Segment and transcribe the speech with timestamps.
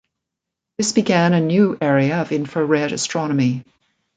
[0.79, 3.63] This began a new area of infrared astronomy.